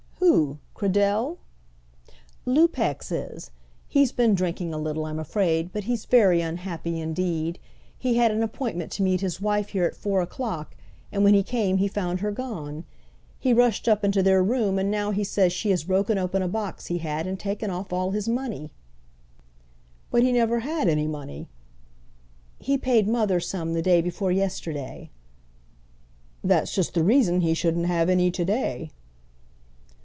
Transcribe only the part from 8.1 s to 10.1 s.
had an appointment to meet his wife here at